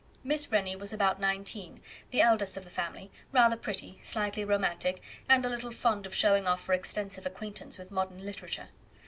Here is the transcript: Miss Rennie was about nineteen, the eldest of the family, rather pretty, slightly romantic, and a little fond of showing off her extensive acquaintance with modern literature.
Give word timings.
Miss 0.23 0.51
Rennie 0.51 0.75
was 0.75 0.91
about 0.91 1.19
nineteen, 1.21 1.79
the 2.09 2.21
eldest 2.21 2.57
of 2.57 2.63
the 2.63 2.71
family, 2.71 3.11
rather 3.31 3.55
pretty, 3.55 3.99
slightly 3.99 4.43
romantic, 4.43 4.99
and 5.29 5.45
a 5.45 5.49
little 5.49 5.69
fond 5.69 6.07
of 6.07 6.15
showing 6.15 6.47
off 6.47 6.65
her 6.65 6.73
extensive 6.73 7.27
acquaintance 7.27 7.77
with 7.77 7.91
modern 7.91 8.25
literature. 8.25 8.69